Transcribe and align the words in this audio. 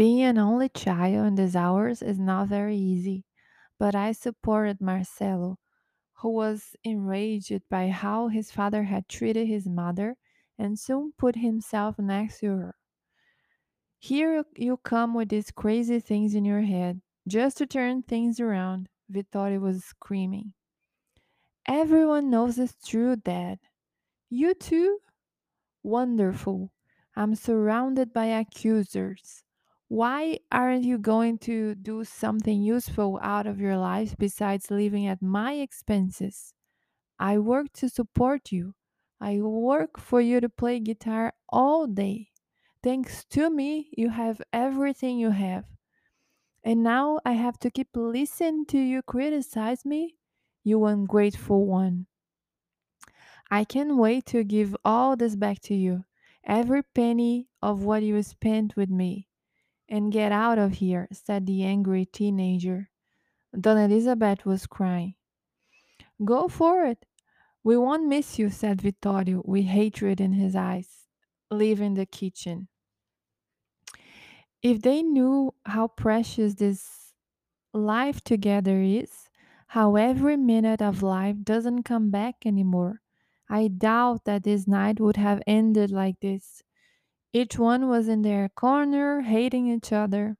Being 0.00 0.22
an 0.22 0.38
only 0.38 0.70
child 0.70 1.26
in 1.26 1.34
these 1.34 1.54
hours 1.54 2.00
is 2.00 2.18
not 2.18 2.48
very 2.48 2.74
easy, 2.74 3.26
but 3.78 3.94
I 3.94 4.12
supported 4.12 4.80
Marcelo, 4.80 5.58
who 6.14 6.30
was 6.30 6.74
enraged 6.82 7.60
by 7.68 7.88
how 7.88 8.28
his 8.28 8.50
father 8.50 8.84
had 8.84 9.10
treated 9.10 9.46
his 9.46 9.68
mother 9.68 10.16
and 10.58 10.78
soon 10.78 11.12
put 11.18 11.36
himself 11.36 11.98
next 11.98 12.40
to 12.40 12.46
her. 12.46 12.76
Here 13.98 14.42
you 14.56 14.78
come 14.78 15.12
with 15.12 15.28
these 15.28 15.50
crazy 15.50 16.00
things 16.00 16.34
in 16.34 16.46
your 16.46 16.62
head, 16.62 17.02
just 17.28 17.58
to 17.58 17.66
turn 17.66 18.02
things 18.02 18.40
around, 18.40 18.88
Vittorio 19.10 19.58
was 19.58 19.84
screaming. 19.84 20.54
Everyone 21.68 22.30
knows 22.30 22.58
it's 22.58 22.88
true, 22.88 23.16
Dad. 23.16 23.58
You 24.30 24.54
too? 24.54 25.00
Wonderful. 25.82 26.72
I'm 27.14 27.34
surrounded 27.34 28.14
by 28.14 28.24
accusers. 28.28 29.42
Why 29.90 30.38
aren't 30.52 30.84
you 30.84 30.98
going 30.98 31.38
to 31.38 31.74
do 31.74 32.04
something 32.04 32.62
useful 32.62 33.18
out 33.20 33.48
of 33.48 33.60
your 33.60 33.76
life 33.76 34.14
besides 34.16 34.70
living 34.70 35.08
at 35.08 35.20
my 35.20 35.54
expenses? 35.54 36.54
I 37.18 37.38
work 37.38 37.72
to 37.74 37.88
support 37.88 38.52
you. 38.52 38.76
I 39.20 39.40
work 39.40 39.98
for 39.98 40.20
you 40.20 40.40
to 40.40 40.48
play 40.48 40.78
guitar 40.78 41.34
all 41.48 41.88
day. 41.88 42.30
Thanks 42.84 43.24
to 43.30 43.50
me, 43.50 43.90
you 43.98 44.10
have 44.10 44.40
everything 44.52 45.18
you 45.18 45.30
have. 45.30 45.64
And 46.62 46.84
now 46.84 47.18
I 47.24 47.32
have 47.32 47.58
to 47.58 47.70
keep 47.70 47.88
listening 47.96 48.66
to 48.66 48.78
you 48.78 49.02
criticize 49.02 49.84
me? 49.84 50.18
You 50.62 50.84
ungrateful 50.84 51.66
one. 51.66 52.06
I 53.50 53.64
can't 53.64 53.96
wait 53.96 54.26
to 54.26 54.44
give 54.44 54.76
all 54.84 55.16
this 55.16 55.34
back 55.34 55.60
to 55.62 55.74
you, 55.74 56.04
every 56.44 56.84
penny 56.84 57.48
of 57.60 57.82
what 57.82 58.04
you 58.04 58.22
spent 58.22 58.76
with 58.76 58.88
me. 58.88 59.29
And 59.90 60.12
get 60.12 60.30
out 60.30 60.58
of 60.58 60.74
here, 60.74 61.08
said 61.12 61.46
the 61.46 61.64
angry 61.64 62.06
teenager. 62.06 62.90
Donna 63.58 63.86
Elizabeth 63.86 64.46
was 64.46 64.66
crying. 64.66 65.16
Go 66.24 66.46
for 66.46 66.84
it. 66.84 67.04
We 67.64 67.76
won't 67.76 68.06
miss 68.06 68.38
you, 68.38 68.50
said 68.50 68.80
Vittorio 68.80 69.42
with 69.44 69.64
hatred 69.64 70.20
in 70.20 70.32
his 70.32 70.54
eyes, 70.54 71.08
leaving 71.50 71.94
the 71.94 72.06
kitchen. 72.06 72.68
If 74.62 74.80
they 74.82 75.02
knew 75.02 75.54
how 75.66 75.88
precious 75.88 76.54
this 76.54 77.12
life 77.72 78.20
together 78.20 78.80
is, 78.80 79.28
how 79.68 79.96
every 79.96 80.36
minute 80.36 80.82
of 80.82 81.02
life 81.02 81.36
doesn't 81.42 81.82
come 81.82 82.10
back 82.10 82.46
anymore, 82.46 83.00
I 83.48 83.68
doubt 83.68 84.24
that 84.24 84.44
this 84.44 84.68
night 84.68 85.00
would 85.00 85.16
have 85.16 85.42
ended 85.46 85.90
like 85.90 86.20
this. 86.20 86.62
Each 87.32 87.56
one 87.58 87.88
was 87.88 88.08
in 88.08 88.22
their 88.22 88.48
corner, 88.48 89.20
hating 89.20 89.68
each 89.68 89.92
other. 89.92 90.36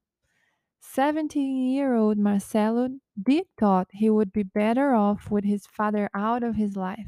Seventeen 0.81 1.69
year 1.69 1.95
old 1.95 2.17
Marcelo 2.17 2.89
did 3.21 3.45
thought 3.57 3.87
he 3.91 4.09
would 4.09 4.33
be 4.33 4.43
better 4.43 4.93
off 4.93 5.31
with 5.31 5.45
his 5.45 5.65
father 5.67 6.09
out 6.13 6.43
of 6.43 6.55
his 6.55 6.75
life. 6.75 7.07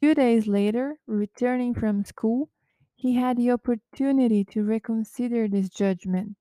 Two 0.00 0.14
days 0.14 0.46
later, 0.46 1.00
returning 1.06 1.74
from 1.74 2.04
school, 2.04 2.48
he 2.94 3.14
had 3.14 3.38
the 3.38 3.50
opportunity 3.50 4.44
to 4.44 4.62
reconsider 4.62 5.48
this 5.48 5.68
judgment. 5.68 6.36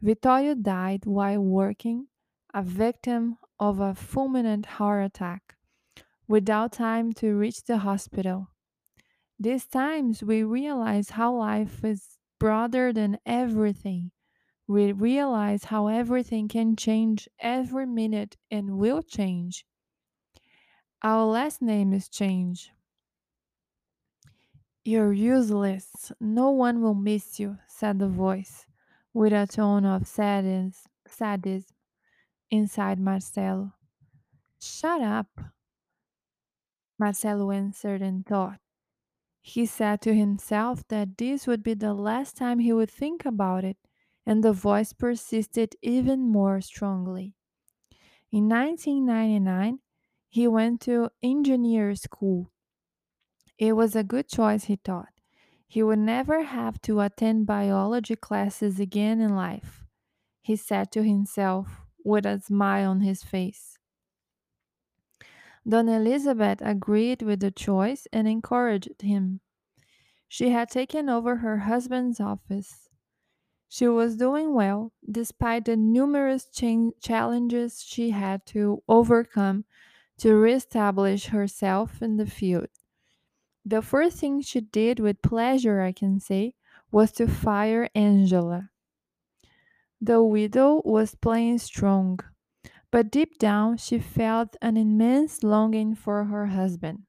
Vittorio 0.00 0.54
died 0.54 1.04
while 1.04 1.40
working, 1.40 2.06
a 2.54 2.62
victim 2.62 3.38
of 3.58 3.80
a 3.80 3.94
fulminant 3.94 4.66
heart 4.66 5.04
attack, 5.04 5.56
without 6.28 6.72
time 6.72 7.12
to 7.14 7.34
reach 7.34 7.64
the 7.64 7.78
hospital. 7.78 8.51
These 9.42 9.66
times 9.66 10.22
we 10.22 10.44
realize 10.44 11.10
how 11.10 11.34
life 11.34 11.82
is 11.84 12.16
broader 12.38 12.92
than 12.92 13.18
everything. 13.26 14.12
We 14.68 14.92
realize 14.92 15.64
how 15.64 15.88
everything 15.88 16.46
can 16.46 16.76
change 16.76 17.28
every 17.40 17.84
minute 17.86 18.36
and 18.52 18.78
will 18.78 19.02
change. 19.02 19.66
Our 21.02 21.24
last 21.24 21.60
name 21.60 21.92
is 21.92 22.08
change. 22.08 22.70
You're 24.84 25.12
useless. 25.12 26.12
No 26.20 26.50
one 26.50 26.80
will 26.80 26.94
miss 26.94 27.40
you, 27.40 27.58
said 27.66 27.98
the 27.98 28.06
voice, 28.06 28.64
with 29.12 29.32
a 29.32 29.48
tone 29.48 29.84
of 29.84 30.06
sadness, 30.06 30.86
sadism 31.08 31.74
inside 32.48 33.00
Marcelo. 33.00 33.72
Shut 34.60 35.00
up, 35.00 35.26
Marcelo 36.96 37.50
answered 37.50 38.02
in 38.02 38.22
thought. 38.22 38.61
He 39.42 39.66
said 39.66 40.00
to 40.02 40.14
himself 40.14 40.88
that 40.88 41.18
this 41.18 41.46
would 41.46 41.62
be 41.62 41.74
the 41.74 41.92
last 41.94 42.36
time 42.36 42.60
he 42.60 42.72
would 42.72 42.90
think 42.90 43.26
about 43.26 43.62
it, 43.64 43.76
and 44.24 44.42
the 44.42 44.54
voice 44.54 44.94
persisted 44.94 45.76
even 45.82 46.22
more 46.22 46.62
strongly. 46.62 47.34
In 48.32 48.48
1999, 48.48 49.80
he 50.28 50.48
went 50.48 50.80
to 50.82 51.10
engineer 51.22 51.94
school. 51.94 52.50
It 53.58 53.72
was 53.74 53.96
a 53.96 54.04
good 54.04 54.28
choice, 54.28 54.64
he 54.64 54.76
thought. 54.76 55.08
He 55.66 55.82
would 55.82 56.00
never 56.00 56.42
have 56.42 56.80
to 56.82 57.00
attend 57.00 57.46
biology 57.46 58.14
classes 58.16 58.78
again 58.78 59.20
in 59.22 59.34
life, 59.34 59.84
he 60.42 60.56
said 60.56 60.92
to 60.92 61.02
himself 61.04 61.82
with 62.04 62.26
a 62.26 62.40
smile 62.40 62.90
on 62.90 63.00
his 63.00 63.22
face. 63.22 63.71
Donna 65.68 65.92
Elizabeth 65.98 66.60
agreed 66.60 67.22
with 67.22 67.40
the 67.40 67.50
choice 67.50 68.06
and 68.12 68.26
encouraged 68.26 69.00
him. 69.00 69.40
She 70.28 70.50
had 70.50 70.70
taken 70.70 71.08
over 71.08 71.36
her 71.36 71.58
husband's 71.58 72.20
office. 72.20 72.88
She 73.68 73.88
was 73.88 74.16
doing 74.16 74.54
well 74.54 74.92
despite 75.10 75.64
the 75.64 75.76
numerous 75.76 76.46
cha- 76.46 76.90
challenges 77.00 77.82
she 77.82 78.10
had 78.10 78.44
to 78.46 78.82
overcome 78.88 79.64
to 80.18 80.34
reestablish 80.34 81.26
herself 81.26 82.02
in 82.02 82.16
the 82.16 82.26
field. 82.26 82.68
The 83.64 83.82
first 83.82 84.18
thing 84.18 84.40
she 84.42 84.60
did 84.60 85.00
with 85.00 85.22
pleasure, 85.22 85.80
I 85.80 85.92
can 85.92 86.20
say, 86.20 86.54
was 86.90 87.12
to 87.12 87.26
fire 87.26 87.88
Angela. 87.94 88.70
The 90.00 90.22
widow 90.22 90.82
was 90.84 91.14
playing 91.14 91.58
strong, 91.58 92.18
but 92.92 93.10
deep 93.10 93.38
down 93.38 93.78
she 93.78 93.98
felt 93.98 94.54
an 94.62 94.76
immense 94.76 95.42
longing 95.42 95.94
for 95.94 96.24
her 96.24 96.46
husband. 96.46 97.00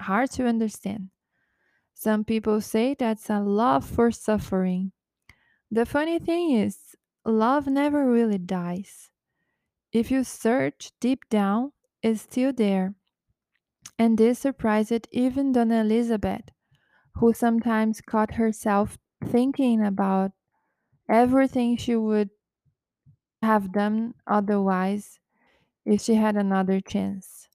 Hard 0.00 0.30
to 0.30 0.46
understand. 0.46 1.10
Some 1.94 2.24
people 2.24 2.60
say 2.60 2.94
that's 2.94 3.28
a 3.28 3.40
love 3.40 3.84
for 3.84 4.10
suffering. 4.10 4.92
The 5.70 5.84
funny 5.84 6.18
thing 6.20 6.52
is, 6.52 6.94
love 7.24 7.66
never 7.66 8.10
really 8.10 8.38
dies. 8.38 9.10
If 9.92 10.10
you 10.10 10.22
search 10.22 10.92
deep 11.00 11.28
down, 11.28 11.72
it's 12.02 12.22
still 12.22 12.52
there. 12.52 12.94
And 13.98 14.18
this 14.18 14.38
surprised 14.38 15.08
even 15.10 15.52
Donna 15.52 15.80
Elizabeth, 15.80 16.50
who 17.14 17.32
sometimes 17.32 18.00
caught 18.00 18.34
herself 18.34 18.98
thinking 19.24 19.84
about 19.84 20.32
everything 21.08 21.76
she 21.76 21.96
would 21.96 22.30
have 23.42 23.72
done 23.72 24.14
otherwise 24.26 25.20
if 25.84 26.02
she 26.02 26.14
had 26.16 26.36
another 26.36 26.80
chance. 26.80 27.48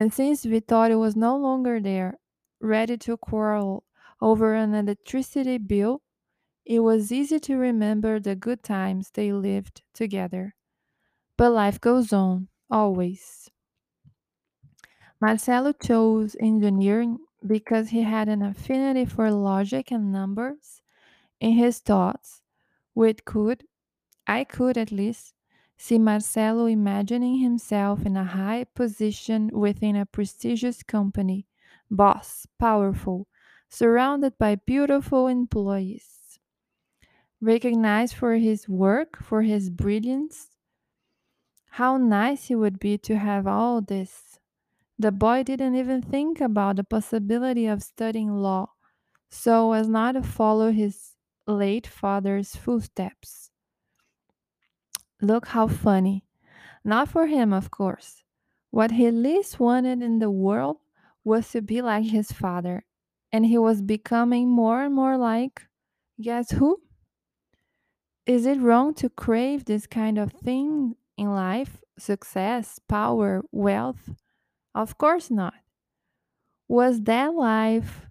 And 0.00 0.12
since 0.12 0.44
Vittorio 0.44 0.98
was 1.00 1.16
no 1.16 1.36
longer 1.36 1.80
there, 1.80 2.18
ready 2.60 2.96
to 2.98 3.16
quarrel 3.16 3.84
over 4.20 4.54
an 4.54 4.74
electricity 4.74 5.58
bill, 5.58 6.02
it 6.64 6.80
was 6.80 7.12
easy 7.12 7.40
to 7.40 7.56
remember 7.56 8.20
the 8.20 8.36
good 8.36 8.62
times 8.64 9.10
they 9.12 9.32
lived 9.32 9.82
together. 9.94 10.56
But 11.36 11.50
life 11.52 11.80
goes 11.80 12.12
on, 12.12 12.48
always. 12.70 13.50
Marcelo 15.20 15.72
chose 15.72 16.36
engineering 16.38 17.18
because 17.44 17.88
he 17.88 18.02
had 18.02 18.28
an 18.28 18.42
affinity 18.42 19.04
for 19.04 19.28
logic 19.30 19.90
and 19.90 20.12
numbers 20.12 20.82
in 21.40 21.52
his 21.52 21.80
thoughts, 21.80 22.42
which 22.94 23.24
could, 23.24 23.66
I 24.26 24.44
could 24.44 24.76
at 24.76 24.92
least, 24.92 25.34
see 25.76 25.98
Marcelo 25.98 26.66
imagining 26.66 27.38
himself 27.38 28.04
in 28.04 28.16
a 28.16 28.24
high 28.24 28.64
position 28.64 29.48
within 29.52 29.96
a 29.96 30.06
prestigious 30.06 30.82
company, 30.82 31.46
boss, 31.90 32.46
powerful, 32.58 33.28
surrounded 33.68 34.36
by 34.38 34.56
beautiful 34.56 35.26
employees. 35.26 36.38
Recognized 37.40 38.14
for 38.14 38.34
his 38.34 38.68
work, 38.68 39.22
for 39.22 39.42
his 39.42 39.70
brilliance, 39.70 40.56
how 41.72 41.96
nice 41.98 42.50
it 42.50 42.54
would 42.54 42.78
be 42.78 42.96
to 42.98 43.16
have 43.18 43.46
all 43.46 43.82
this. 43.82 44.38
The 44.98 45.12
boy 45.12 45.42
didn't 45.44 45.76
even 45.76 46.02
think 46.02 46.40
about 46.40 46.76
the 46.76 46.84
possibility 46.84 47.66
of 47.66 47.82
studying 47.82 48.30
law 48.36 48.74
so 49.30 49.72
as 49.72 49.88
not 49.88 50.12
to 50.12 50.22
follow 50.22 50.72
his 50.72 51.16
late 51.46 51.86
father's 51.86 52.56
footsteps. 52.56 53.50
Look 55.20 55.48
how 55.48 55.68
funny. 55.68 56.24
Not 56.84 57.08
for 57.08 57.26
him, 57.26 57.52
of 57.52 57.70
course. 57.70 58.22
What 58.70 58.92
he 58.92 59.10
least 59.10 59.60
wanted 59.60 60.02
in 60.02 60.18
the 60.18 60.30
world 60.30 60.78
was 61.24 61.50
to 61.52 61.62
be 61.62 61.80
like 61.80 62.04
his 62.04 62.32
father, 62.32 62.84
and 63.32 63.46
he 63.46 63.56
was 63.56 63.80
becoming 63.80 64.48
more 64.48 64.82
and 64.82 64.94
more 64.94 65.16
like 65.16 65.62
guess 66.20 66.50
who? 66.50 66.80
Is 68.26 68.46
it 68.46 68.60
wrong 68.60 68.94
to 68.94 69.08
crave 69.08 69.64
this 69.64 69.86
kind 69.86 70.18
of 70.18 70.32
thing 70.32 70.96
in 71.16 71.34
life? 71.34 71.80
Success, 71.98 72.80
power, 72.88 73.42
wealth? 73.52 74.10
Of 74.74 74.98
course 74.98 75.30
not. 75.30 75.54
Was 76.66 77.02
that 77.02 77.34
life, 77.34 78.06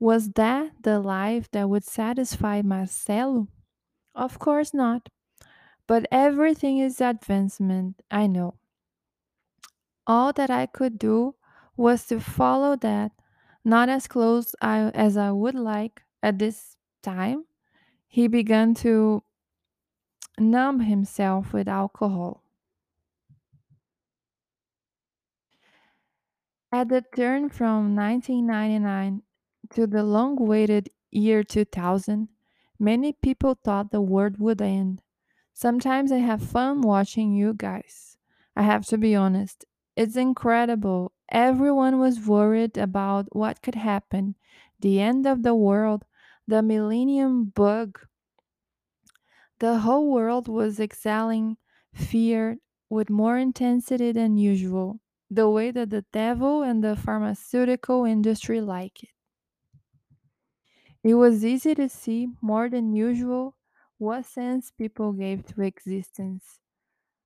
was 0.00 0.30
that 0.32 0.72
the 0.82 0.98
life 1.00 1.50
that 1.52 1.68
would 1.68 1.84
satisfy 1.84 2.62
Marcelo? 2.62 3.48
Of 4.14 4.38
course 4.38 4.74
not. 4.74 5.08
But 5.86 6.06
everything 6.12 6.76
is 6.76 7.00
advancement, 7.00 8.02
I 8.10 8.26
know. 8.26 8.58
All 10.06 10.32
that 10.32 10.50
I 10.50 10.64
could 10.66 10.98
do 10.98 11.34
was 11.76 12.06
to 12.06 12.20
follow 12.20 12.76
that, 12.76 13.12
not 13.64 13.88
as 13.88 14.06
close 14.06 14.54
I, 14.60 14.90
as 14.90 15.16
I 15.16 15.30
would 15.30 15.54
like 15.54 16.02
at 16.22 16.38
this 16.38 16.76
time. 17.02 17.44
He 18.08 18.28
began 18.28 18.74
to 18.76 19.24
numb 20.38 20.78
himself 20.78 21.52
with 21.52 21.66
alcohol. 21.66 22.44
At 26.70 26.90
the 26.90 27.00
turn 27.00 27.48
from 27.48 27.94
1999 27.94 29.22
to 29.70 29.86
the 29.86 30.02
long 30.04 30.38
awaited 30.38 30.90
year 31.10 31.42
2000, 31.42 32.28
many 32.78 33.14
people 33.14 33.54
thought 33.54 33.92
the 33.92 34.02
world 34.02 34.36
would 34.38 34.60
end. 34.60 35.00
Sometimes 35.54 36.12
I 36.12 36.18
have 36.18 36.42
fun 36.42 36.82
watching 36.82 37.32
you 37.32 37.54
guys. 37.54 38.18
I 38.54 38.62
have 38.62 38.84
to 38.88 38.98
be 38.98 39.14
honest. 39.16 39.64
It's 39.96 40.16
incredible. 40.16 41.12
Everyone 41.30 41.98
was 41.98 42.26
worried 42.26 42.76
about 42.76 43.34
what 43.34 43.62
could 43.62 43.74
happen 43.76 44.36
the 44.80 45.00
end 45.00 45.26
of 45.26 45.42
the 45.42 45.54
world, 45.54 46.04
the 46.46 46.62
millennium 46.62 47.46
bug. 47.46 48.00
The 49.58 49.80
whole 49.80 50.12
world 50.12 50.46
was 50.46 50.78
exhaling 50.78 51.56
fear 51.92 52.60
with 52.88 53.10
more 53.10 53.36
intensity 53.36 54.12
than 54.12 54.36
usual, 54.36 55.00
the 55.28 55.50
way 55.50 55.72
that 55.72 55.90
the 55.90 56.02
devil 56.12 56.62
and 56.62 56.84
the 56.84 56.94
pharmaceutical 56.94 58.04
industry 58.04 58.60
like 58.60 59.02
it. 59.02 59.10
It 61.04 61.14
was 61.14 61.44
easy 61.44 61.72
to 61.76 61.88
see, 61.88 62.30
more 62.40 62.68
than 62.68 62.92
usual, 62.92 63.54
what 63.98 64.26
sense 64.26 64.70
people 64.70 65.12
gave 65.12 65.46
to 65.46 65.62
existence. 65.62 66.58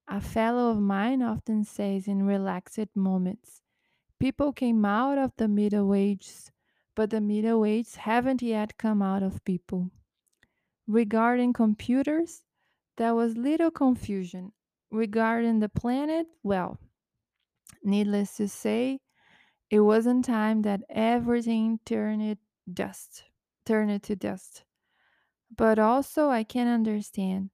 A 0.06 0.20
fellow 0.20 0.70
of 0.70 0.80
mine 0.80 1.22
often 1.22 1.64
says 1.64 2.08
in 2.08 2.26
relaxed 2.26 2.94
moments, 2.94 3.62
people 4.18 4.52
came 4.52 4.84
out 4.84 5.18
of 5.18 5.32
the 5.36 5.48
Middle 5.48 5.94
Ages, 5.94 6.50
but 6.94 7.10
the 7.10 7.20
Middle 7.20 7.64
Ages 7.64 7.96
haven't 7.96 8.42
yet 8.42 8.78
come 8.78 9.02
out 9.02 9.22
of 9.22 9.44
people. 9.44 9.90
Regarding 10.86 11.52
computers, 11.52 12.42
there 12.96 13.14
was 13.14 13.36
little 13.36 13.70
confusion. 13.70 14.52
Regarding 14.90 15.60
the 15.60 15.68
planet, 15.68 16.26
well, 16.42 16.78
needless 17.84 18.36
to 18.36 18.48
say, 18.48 19.00
it 19.70 19.80
wasn't 19.80 20.24
time 20.24 20.62
that 20.62 20.80
everything 20.88 21.78
turned 21.84 22.22
it 22.22 22.38
dust, 22.72 23.24
turned 23.66 23.90
it 23.90 24.02
to 24.04 24.16
dust. 24.16 24.64
But 25.54 25.78
also, 25.78 26.28
I 26.30 26.44
can't 26.44 26.68
understand. 26.70 27.50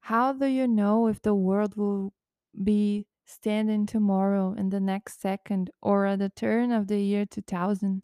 How 0.00 0.32
do 0.32 0.46
you 0.46 0.68
know 0.68 1.08
if 1.08 1.22
the 1.22 1.34
world 1.34 1.76
will 1.76 2.14
be 2.62 3.06
standing 3.24 3.86
tomorrow 3.86 4.54
in 4.54 4.70
the 4.70 4.80
next 4.80 5.20
second 5.20 5.70
or 5.82 6.06
at 6.06 6.20
the 6.20 6.30
turn 6.30 6.72
of 6.72 6.88
the 6.88 7.00
year 7.02 7.26
2000? 7.26 8.02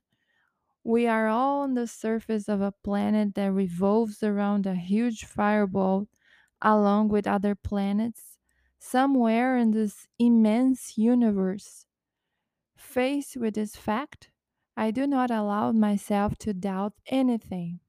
We 0.84 1.06
are 1.08 1.28
all 1.28 1.62
on 1.62 1.74
the 1.74 1.86
surface 1.88 2.48
of 2.48 2.60
a 2.62 2.72
planet 2.72 3.34
that 3.36 3.52
revolves 3.52 4.22
around 4.22 4.66
a 4.66 4.76
huge 4.76 5.24
fireball 5.24 6.08
along 6.62 7.08
with 7.08 7.26
other 7.26 7.54
planets 7.54 8.38
somewhere 8.78 9.56
in 9.58 9.72
this 9.72 10.08
immense 10.18 10.98
universe. 10.98 11.86
Faced 12.76 13.36
with 13.36 13.54
this 13.56 13.76
fact, 13.76 14.30
I 14.76 14.90
do 14.92 15.06
not 15.06 15.30
allow 15.30 15.72
myself 15.72 16.38
to 16.38 16.54
doubt 16.54 16.94
anything. 17.06 17.80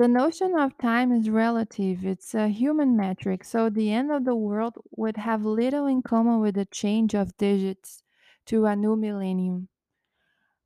The 0.00 0.08
notion 0.08 0.58
of 0.58 0.78
time 0.78 1.12
is 1.12 1.28
relative, 1.28 2.06
it's 2.06 2.34
a 2.34 2.48
human 2.48 2.96
metric, 2.96 3.44
so 3.44 3.68
the 3.68 3.92
end 3.92 4.10
of 4.10 4.24
the 4.24 4.34
world 4.34 4.76
would 4.92 5.18
have 5.18 5.44
little 5.44 5.84
in 5.84 6.00
common 6.00 6.40
with 6.40 6.54
the 6.54 6.64
change 6.64 7.14
of 7.14 7.36
digits 7.36 8.02
to 8.46 8.64
a 8.64 8.74
new 8.74 8.96
millennium. 8.96 9.68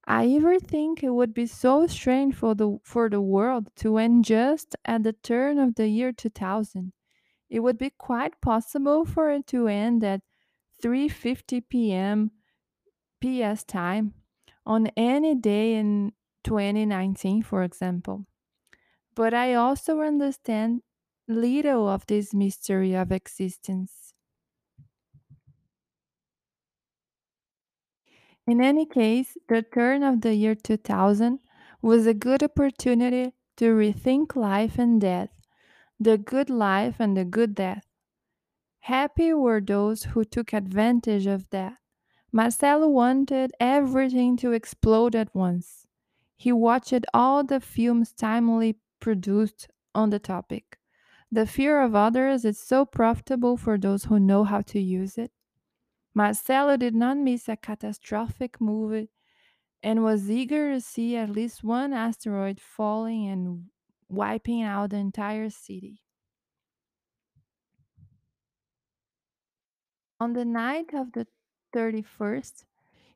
I 0.07 0.27
even 0.27 0.61
think 0.61 1.03
it 1.03 1.11
would 1.11 1.35
be 1.35 1.47
so 1.47 1.89
strange 1.89 2.37
for 2.37 2.55
the 2.55 2.79
for 2.85 3.11
the 3.11 3.21
world 3.21 3.71
to 3.79 3.99
end 3.99 4.25
just 4.25 4.77
at 4.85 5.03
the 5.03 5.15
turn 5.15 5.59
of 5.59 5.75
the 5.75 5.89
year 5.89 6.13
2000. 6.13 6.93
It 7.51 7.59
would 7.59 7.77
be 7.77 7.91
quite 7.91 8.41
possible 8.41 9.05
for 9.05 9.33
it 9.33 9.49
to 9.49 9.67
end 9.67 10.05
at 10.05 10.21
3:50 10.81 11.61
p.m. 11.69 12.31
PS 13.21 13.65
time 13.65 14.15
on 14.65 14.87
any 14.97 15.35
day 15.35 15.75
in 15.75 16.13
2019, 16.45 17.43
for 17.43 17.65
example. 17.65 18.29
But 19.15 19.33
I 19.33 19.55
also 19.55 20.01
understand 20.03 20.83
little 21.27 21.89
of 21.89 22.07
this 22.07 22.35
mystery 22.35 22.95
of 22.95 23.11
existence. 23.13 24.13
In 28.47 28.61
any 28.63 28.87
case, 28.87 29.37
the 29.49 29.63
turn 29.63 30.03
of 30.03 30.23
the 30.23 30.35
year 30.35 30.55
2000 30.55 31.41
was 31.83 32.07
a 32.07 32.15
good 32.15 32.43
opportunity 32.43 33.35
to 33.57 33.75
rethink 33.75 34.35
life 34.35 34.79
and 34.79 34.99
death, 35.01 35.31
the 36.01 36.19
good 36.19 36.51
life 36.51 36.97
and 37.01 37.17
the 37.17 37.25
good 37.25 37.55
death. 37.55 37.87
Happy 38.83 39.33
were 39.35 39.61
those 39.61 40.05
who 40.05 40.25
took 40.25 40.53
advantage 40.53 41.27
of 41.27 41.51
that. 41.51 41.79
Marcelo 42.33 42.89
wanted 42.89 43.53
everything 43.61 44.37
to 44.39 44.53
explode 44.53 45.17
at 45.17 45.35
once. 45.35 45.87
He 46.37 46.53
watched 46.53 47.05
all 47.15 47.45
the 47.45 47.61
films 47.61 48.13
timely 48.13 48.79
produced 49.05 49.69
on 49.95 50.09
the 50.09 50.19
topic. 50.19 50.79
The 51.31 51.47
fear 51.47 51.83
of 51.83 51.95
others 51.95 52.43
is 52.47 52.59
so 52.59 52.87
profitable 52.87 53.59
for 53.59 53.77
those 53.77 54.05
who 54.05 54.19
know 54.19 54.45
how 54.45 54.63
to 54.73 54.81
use 54.81 55.19
it. 55.19 55.31
Marcelo 56.15 56.79
did 56.79 56.95
not 56.95 57.19
miss 57.19 57.47
a 57.47 57.55
catastrophic 57.57 58.63
movie 58.63 59.11
and 59.83 60.03
was 60.03 60.31
eager 60.31 60.73
to 60.73 60.81
see 60.81 61.17
at 61.17 61.29
least 61.29 61.63
one 61.63 61.93
asteroid 61.93 62.59
falling 62.63 63.29
and 63.29 63.67
wiping 64.09 64.63
out 64.63 64.89
the 64.89 64.97
entire 64.97 65.51
city. 65.51 66.01
On 70.19 70.33
the 70.33 70.47
night 70.47 70.95
of 70.95 71.13
the 71.13 71.27
31st, 71.75 72.65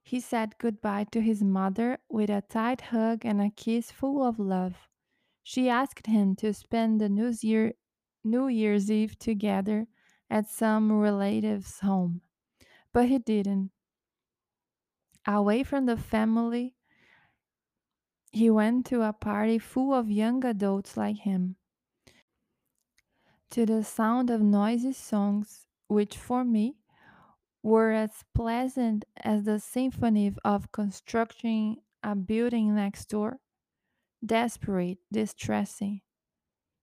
he 0.03 0.21
said 0.21 0.59
goodbye 0.59 1.07
to 1.13 1.23
his 1.23 1.43
mother 1.43 1.97
with 2.11 2.29
a 2.29 2.43
tight 2.43 2.83
hug 2.93 3.25
and 3.25 3.41
a 3.41 3.49
kiss 3.49 3.91
full 3.91 4.23
of 4.23 4.39
love. 4.39 4.77
She 5.49 5.71
asked 5.71 6.07
him 6.07 6.37
to 6.37 6.53
spend 6.53 7.01
the 7.01 7.09
New, 7.09 7.33
Year, 7.41 7.73
New 8.23 8.49
Year's 8.49 8.91
Eve 8.91 9.19
together 9.19 9.87
at 10.29 10.47
some 10.47 10.93
relative's 10.93 11.81
home, 11.81 12.21
but 12.93 13.09
he 13.09 13.19
didn't. 13.19 13.71
Away 15.27 15.63
from 15.63 15.87
the 15.87 15.97
family, 15.97 16.75
he 18.31 18.51
went 18.51 18.85
to 18.89 19.01
a 19.01 19.15
party 19.15 19.59
full 19.59 19.95
of 19.95 20.11
young 20.11 20.45
adults 20.45 20.99
like 20.99 21.17
him, 21.17 21.57
to 23.49 23.65
the 23.65 23.83
sound 23.83 24.29
of 24.29 24.43
noisy 24.43 24.93
songs, 24.93 25.67
which 25.87 26.19
for 26.19 26.45
me 26.45 26.77
were 27.63 27.93
as 27.93 28.23
pleasant 28.35 29.07
as 29.17 29.45
the 29.45 29.59
symphony 29.59 30.31
of 30.45 30.73
constructing 30.73 31.79
a 32.03 32.15
building 32.15 32.75
next 32.75 33.07
door. 33.07 33.41
Desperate, 34.25 34.99
distressing. 35.13 36.01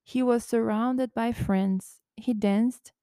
He 0.03 0.23
was 0.23 0.45
surrounded 0.45 1.13
by 1.13 1.31
friends. 1.31 1.99
He 2.15 2.33
danced, 2.33 2.93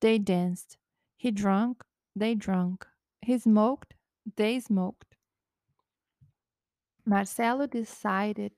they 0.00 0.18
danced. 0.18 0.76
He 1.16 1.30
drank, 1.30 1.82
they 2.14 2.34
drank. 2.34 2.86
He 3.22 3.38
smoked, 3.38 3.94
they 4.36 4.60
smoked. 4.60 5.16
Marcelo 7.06 7.66
decided 7.66 8.52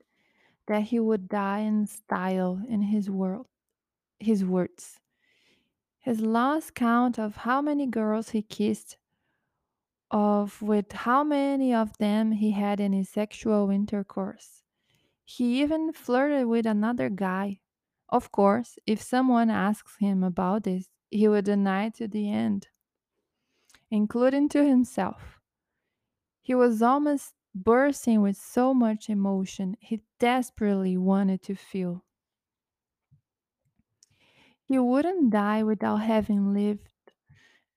that 0.67 0.83
he 0.83 0.99
would 0.99 1.29
die 1.29 1.61
in 1.61 1.87
style 1.87 2.61
in 2.69 2.83
his 2.83 3.09
world, 3.09 3.47
his 4.19 4.45
words. 4.45 5.01
His 6.01 6.21
lost 6.21 6.75
count 6.75 7.19
of 7.19 7.37
how 7.37 7.63
many 7.63 7.87
girls 7.87 8.31
he 8.31 8.43
kissed, 8.43 8.97
of 10.11 10.61
with 10.61 10.91
how 10.93 11.23
many 11.23 11.73
of 11.73 11.97
them 11.99 12.33
he 12.33 12.51
had 12.51 12.81
any 12.81 13.05
sexual 13.05 13.71
intercourse. 13.71 14.63
He 15.31 15.63
even 15.63 15.93
flirted 15.93 16.49
with 16.49 16.67
another 16.67 17.09
guy. 17.09 17.61
Of 18.09 18.33
course, 18.33 18.81
if 18.85 19.01
someone 19.01 19.49
asks 19.49 19.97
him 19.99 20.25
about 20.25 20.65
this, 20.65 20.91
he 21.09 21.29
would 21.29 21.45
deny 21.45 21.91
to 21.91 22.09
the 22.09 22.29
end, 22.33 22.67
including 23.91 24.49
to 24.49 24.65
himself. 24.65 25.39
He 26.43 26.55
was 26.55 26.83
almost 26.83 27.35
bursting 27.55 28.21
with 28.21 28.37
so 28.37 28.75
much 28.75 29.09
emotion 29.09 29.77
he 29.81 30.03
desperately 30.19 30.97
wanted 30.99 31.41
to 31.45 31.55
feel. 31.55 32.05
He 34.65 34.79
wouldn't 34.79 35.31
die 35.31 35.63
without 35.63 35.99
having 35.99 36.55
lived, 36.55 37.13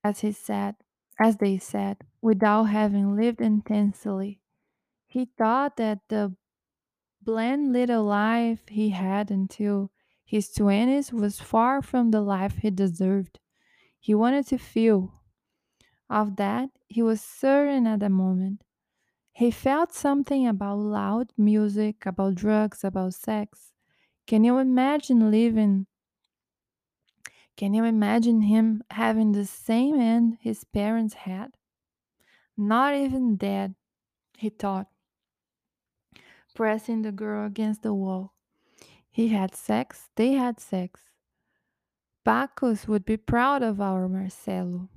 as 0.04 0.22
he 0.22 0.32
said, 0.32 0.76
as 1.20 1.38
they 1.38 1.58
said, 1.58 2.06
without 2.22 2.66
having 2.66 3.16
lived 3.16 3.42
intensely. 3.42 4.42
He 5.08 5.26
thought 5.26 5.78
that 5.78 6.02
the 6.10 6.36
bland 7.26 7.74
little 7.74 8.04
life 8.04 8.62
he 8.70 8.90
had 8.90 9.32
until 9.32 9.92
his 10.26 10.50
20s 10.50 11.12
was 11.14 11.40
far 11.40 11.82
from 11.82 12.12
the 12.12 12.22
life 12.22 12.58
he 12.58 12.70
deserved. 12.70 13.40
He 14.00 14.16
wanted 14.16 14.48
to 14.48 14.58
feel. 14.58 15.14
Of 16.10 16.36
that, 16.36 16.70
he 16.88 17.02
was 17.02 17.22
certain 17.22 17.88
at 17.88 18.00
the 18.00 18.10
moment. 18.10 18.64
He 19.32 19.50
felt 19.50 19.94
something 19.94 20.48
about 20.48 20.78
loud 20.78 21.32
music, 21.38 22.06
about 22.06 22.36
drugs, 22.36 22.84
about 22.84 23.16
sex. 23.16 23.74
Can 24.28 24.44
you 24.44 24.60
imagine 24.60 25.32
living? 25.32 25.88
Can 27.58 27.74
you 27.74 27.84
imagine 27.84 28.42
him 28.42 28.84
having 28.92 29.32
the 29.32 29.46
same 29.46 30.00
end 30.00 30.38
his 30.40 30.64
parents 30.64 31.14
had? 31.14 31.54
Not 32.56 32.96
even 32.96 33.36
dead, 33.36 33.76
he 34.38 34.50
thought, 34.50 34.88
pressing 36.54 37.02
the 37.02 37.12
girl 37.12 37.46
against 37.46 37.84
the 37.84 37.94
wall. 37.94 38.34
He 39.10 39.30
had 39.30 39.56
sex, 39.56 40.10
they 40.16 40.34
had 40.34 40.60
sex. 40.60 41.02
Bacchus 42.26 42.88
would 42.88 43.06
be 43.06 43.18
proud 43.18 43.62
of 43.62 43.82
our 43.82 44.08
Marcelo. 44.08 44.90